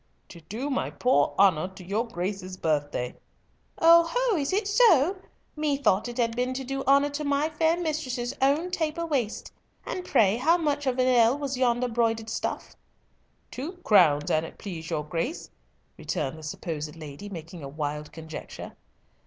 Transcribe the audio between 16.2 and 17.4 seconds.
the supposed lady,